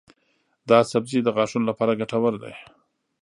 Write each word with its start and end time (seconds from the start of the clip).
دا 0.69 0.79
سبزی 0.91 1.19
د 1.23 1.27
غاښونو 1.35 1.65
لپاره 1.71 1.97
ګټور 2.01 2.33
دی. 2.43 2.53